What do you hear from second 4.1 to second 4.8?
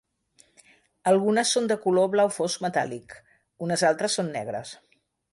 són negres.